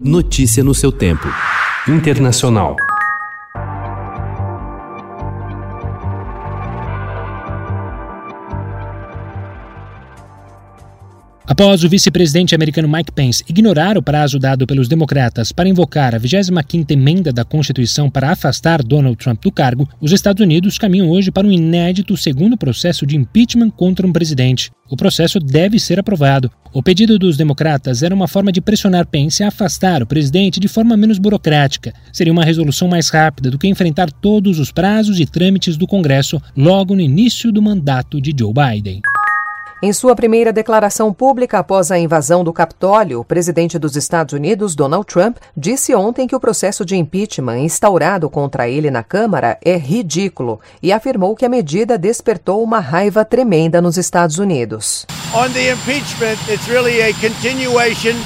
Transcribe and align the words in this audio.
Notícia 0.00 0.64
no 0.64 0.74
seu 0.74 0.90
tempo. 0.90 1.28
Internacional. 1.86 2.74
Após 11.54 11.84
o 11.84 11.88
vice-presidente 11.88 12.52
americano 12.52 12.88
Mike 12.88 13.12
Pence 13.12 13.44
ignorar 13.48 13.96
o 13.96 14.02
prazo 14.02 14.40
dado 14.40 14.66
pelos 14.66 14.88
democratas 14.88 15.52
para 15.52 15.68
invocar 15.68 16.12
a 16.12 16.18
25ª 16.18 16.90
emenda 16.90 17.32
da 17.32 17.44
Constituição 17.44 18.10
para 18.10 18.32
afastar 18.32 18.82
Donald 18.82 19.16
Trump 19.16 19.40
do 19.40 19.52
cargo, 19.52 19.88
os 20.00 20.10
Estados 20.10 20.42
Unidos 20.42 20.78
caminham 20.78 21.08
hoje 21.08 21.30
para 21.30 21.46
um 21.46 21.52
inédito 21.52 22.16
segundo 22.16 22.56
processo 22.56 23.06
de 23.06 23.16
impeachment 23.16 23.70
contra 23.70 24.04
um 24.04 24.12
presidente. 24.12 24.72
O 24.90 24.96
processo 24.96 25.38
deve 25.38 25.78
ser 25.78 26.00
aprovado. 26.00 26.50
O 26.72 26.82
pedido 26.82 27.20
dos 27.20 27.36
democratas 27.36 28.02
era 28.02 28.12
uma 28.12 28.26
forma 28.26 28.50
de 28.50 28.60
pressionar 28.60 29.06
Pence 29.06 29.44
a 29.44 29.46
afastar 29.46 30.02
o 30.02 30.06
presidente 30.06 30.58
de 30.58 30.66
forma 30.66 30.96
menos 30.96 31.18
burocrática. 31.18 31.94
Seria 32.12 32.32
uma 32.32 32.44
resolução 32.44 32.88
mais 32.88 33.10
rápida 33.10 33.48
do 33.48 33.60
que 33.60 33.68
enfrentar 33.68 34.10
todos 34.10 34.58
os 34.58 34.72
prazos 34.72 35.20
e 35.20 35.24
trâmites 35.24 35.76
do 35.76 35.86
Congresso 35.86 36.42
logo 36.56 36.96
no 36.96 37.00
início 37.00 37.52
do 37.52 37.62
mandato 37.62 38.20
de 38.20 38.34
Joe 38.36 38.52
Biden. 38.52 39.00
Em 39.82 39.92
sua 39.92 40.14
primeira 40.14 40.52
declaração 40.52 41.12
pública 41.12 41.58
após 41.58 41.90
a 41.90 41.98
invasão 41.98 42.42
do 42.42 42.52
Capitólio, 42.52 43.20
o 43.20 43.24
presidente 43.24 43.78
dos 43.78 43.96
Estados 43.96 44.32
Unidos, 44.32 44.74
Donald 44.74 45.04
Trump, 45.04 45.36
disse 45.56 45.94
ontem 45.94 46.26
que 46.26 46.34
o 46.34 46.40
processo 46.40 46.84
de 46.84 46.96
impeachment 46.96 47.58
instaurado 47.58 48.30
contra 48.30 48.68
ele 48.68 48.90
na 48.90 49.02
Câmara 49.02 49.58
é 49.62 49.76
ridículo 49.76 50.60
e 50.82 50.92
afirmou 50.92 51.34
que 51.36 51.44
a 51.44 51.48
medida 51.48 51.98
despertou 51.98 52.62
uma 52.62 52.78
raiva 52.78 53.24
tremenda 53.24 53.82
nos 53.82 53.98
Estados 53.98 54.38
Unidos. 54.38 55.04
On 55.34 55.50
the 55.50 55.72
impeachment, 55.72 56.38
it's 56.48 56.66
really 56.68 57.02
a 57.02 57.12
continuation 57.14 58.16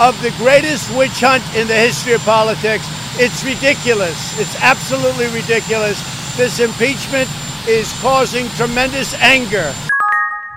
of 0.00 0.20
the 0.20 0.32
greatest 0.42 0.90
witch 0.96 1.22
hunt 1.22 1.44
in 1.54 1.66
the 1.68 1.86
history 1.86 2.14
of 2.14 2.24
politics. 2.24 2.84
It's 3.20 3.44
ridiculous. 3.44 4.16
It's 4.40 4.56
absolutely 4.60 5.28
ridiculous. 5.28 5.96
This 6.36 6.58
impeachment 6.58 7.28
is 7.68 7.92
causing 8.02 8.48
tremendous 8.56 9.14
anger. 9.20 9.72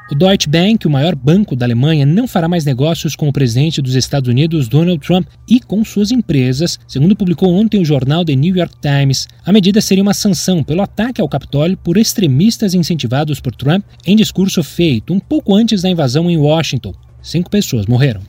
O 0.09 0.15
Deutsche 0.15 0.49
Bank, 0.49 0.87
o 0.87 0.89
maior 0.89 1.15
banco 1.15 1.53
da 1.53 1.65
Alemanha, 1.65 2.05
não 2.05 2.29
fará 2.29 2.47
mais 2.47 2.63
negócios 2.63 3.13
com 3.13 3.27
o 3.27 3.33
presidente 3.33 3.81
dos 3.81 3.93
Estados 3.93 4.29
Unidos, 4.29 4.69
Donald 4.69 5.05
Trump, 5.05 5.27
e 5.49 5.59
com 5.59 5.83
suas 5.83 6.11
empresas, 6.11 6.79
segundo 6.87 7.13
publicou 7.13 7.53
ontem 7.53 7.81
o 7.81 7.85
jornal 7.85 8.23
The 8.23 8.33
New 8.33 8.55
York 8.55 8.75
Times. 8.81 9.27
A 9.45 9.51
medida 9.51 9.81
seria 9.81 10.03
uma 10.03 10.13
sanção 10.13 10.63
pelo 10.63 10.81
ataque 10.81 11.19
ao 11.19 11.27
Capitólio 11.27 11.75
por 11.75 11.97
extremistas 11.97 12.73
incentivados 12.73 13.41
por 13.41 13.53
Trump 13.53 13.83
em 14.05 14.15
discurso 14.15 14.63
feito 14.63 15.13
um 15.13 15.19
pouco 15.19 15.53
antes 15.53 15.81
da 15.81 15.89
invasão 15.89 16.29
em 16.29 16.37
Washington. 16.37 16.93
Cinco 17.21 17.49
pessoas 17.49 17.85
morreram. 17.85 18.21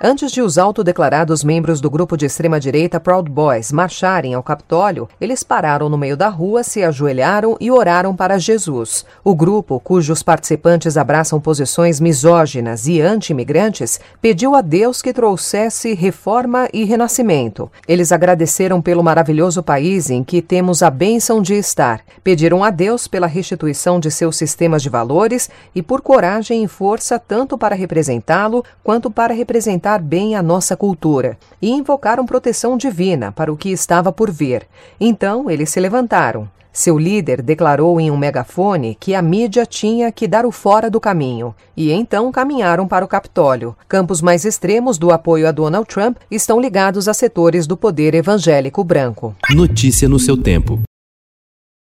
Antes 0.00 0.30
de 0.30 0.40
os 0.40 0.58
autodeclarados 0.58 1.42
membros 1.42 1.80
do 1.80 1.90
grupo 1.90 2.16
de 2.16 2.24
extrema-direita 2.24 3.00
Proud 3.00 3.28
Boys 3.28 3.72
marcharem 3.72 4.32
ao 4.32 4.44
Capitólio, 4.44 5.08
eles 5.20 5.42
pararam 5.42 5.88
no 5.88 5.98
meio 5.98 6.16
da 6.16 6.28
rua, 6.28 6.62
se 6.62 6.84
ajoelharam 6.84 7.56
e 7.58 7.68
oraram 7.68 8.14
para 8.14 8.38
Jesus. 8.38 9.04
O 9.24 9.34
grupo, 9.34 9.80
cujos 9.80 10.22
participantes 10.22 10.96
abraçam 10.96 11.40
posições 11.40 11.98
misóginas 11.98 12.86
e 12.86 13.00
anti-imigrantes, 13.00 13.98
pediu 14.22 14.54
a 14.54 14.60
Deus 14.60 15.02
que 15.02 15.12
trouxesse 15.12 15.94
reforma 15.94 16.68
e 16.72 16.84
renascimento. 16.84 17.68
Eles 17.88 18.12
agradeceram 18.12 18.80
pelo 18.80 19.02
maravilhoso 19.02 19.64
país 19.64 20.10
em 20.10 20.22
que 20.22 20.40
temos 20.40 20.80
a 20.80 20.90
bênção 20.90 21.42
de 21.42 21.54
estar. 21.54 22.02
Pediram 22.22 22.62
a 22.62 22.70
Deus 22.70 23.08
pela 23.08 23.26
restituição 23.26 23.98
de 23.98 24.12
seus 24.12 24.36
sistemas 24.36 24.80
de 24.80 24.88
valores 24.88 25.50
e 25.74 25.82
por 25.82 26.00
coragem 26.02 26.62
e 26.62 26.68
força 26.68 27.18
tanto 27.18 27.58
para 27.58 27.74
representá-lo 27.74 28.64
quanto 28.84 29.10
para 29.10 29.34
representar 29.34 29.87
bem 29.96 30.34
a 30.34 30.42
nossa 30.42 30.76
cultura 30.76 31.38
e 31.62 31.70
invocaram 31.70 32.26
proteção 32.26 32.76
divina 32.76 33.32
para 33.32 33.50
o 33.50 33.56
que 33.56 33.70
estava 33.70 34.12
por 34.12 34.30
vir. 34.30 34.66
Então 35.00 35.48
eles 35.48 35.70
se 35.70 35.80
levantaram. 35.80 36.48
Seu 36.72 36.98
líder 36.98 37.42
declarou 37.42 38.00
em 38.00 38.10
um 38.10 38.16
megafone 38.16 38.96
que 39.00 39.14
a 39.14 39.22
mídia 39.22 39.64
tinha 39.64 40.12
que 40.12 40.28
dar 40.28 40.44
o 40.46 40.52
fora 40.52 40.90
do 40.90 41.00
caminho, 41.00 41.54
e 41.76 41.90
então 41.90 42.30
caminharam 42.30 42.86
para 42.86 43.04
o 43.04 43.08
Capitólio. 43.08 43.74
Campos 43.88 44.20
mais 44.20 44.44
extremos 44.44 44.98
do 44.98 45.10
apoio 45.10 45.48
a 45.48 45.52
Donald 45.52 45.88
Trump 45.88 46.18
estão 46.30 46.60
ligados 46.60 47.08
a 47.08 47.14
setores 47.14 47.66
do 47.66 47.76
poder 47.76 48.14
evangélico 48.14 48.84
branco. 48.84 49.34
Notícia 49.50 50.08
no 50.08 50.18
seu 50.18 50.36
tempo. 50.36 50.87